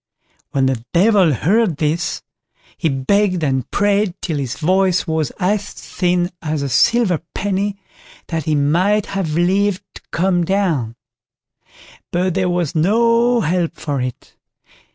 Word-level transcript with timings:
When 0.49 0.65
the 0.65 0.83
Devil 0.93 1.31
heard 1.31 1.77
this, 1.77 2.23
he 2.75 2.89
begged 2.89 3.43
and 3.43 3.69
prayed 3.69 4.15
till 4.19 4.39
his 4.39 4.57
voice 4.57 5.05
was 5.05 5.31
as 5.39 5.73
thin 5.73 6.31
as 6.41 6.63
a 6.63 6.69
silver 6.69 7.21
penny 7.35 7.77
that 8.29 8.45
he 8.45 8.55
might 8.55 9.05
have 9.05 9.35
leave 9.35 9.79
to 9.93 10.01
come 10.09 10.43
down; 10.43 10.95
but 12.11 12.33
there 12.33 12.49
was 12.49 12.73
no 12.73 13.41
help 13.41 13.75
for 13.75 14.01
it. 14.01 14.35